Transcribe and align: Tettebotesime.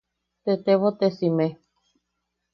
Tettebotesime. 0.43 1.47